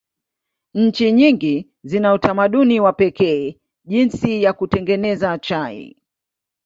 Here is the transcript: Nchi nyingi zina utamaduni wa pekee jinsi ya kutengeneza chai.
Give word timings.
Nchi 0.75 1.11
nyingi 1.11 1.71
zina 1.83 2.13
utamaduni 2.13 2.79
wa 2.79 2.93
pekee 2.93 3.59
jinsi 3.87 4.43
ya 4.43 4.53
kutengeneza 4.53 5.37
chai. 5.39 5.97